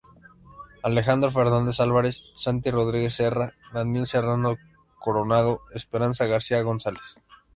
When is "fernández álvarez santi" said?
1.31-2.71